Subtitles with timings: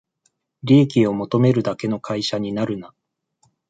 [0.63, 2.91] 利益を求めるだけの会社になるな